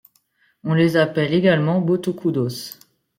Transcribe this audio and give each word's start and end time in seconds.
On 0.63 0.73
les 0.73 0.97
appelle 0.97 1.31
également 1.31 1.79
botocudos. 1.79 2.79